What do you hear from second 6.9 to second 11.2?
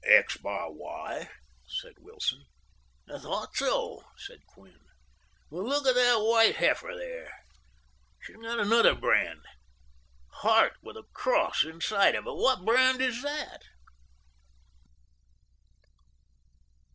there; she's got another brand—a heart with a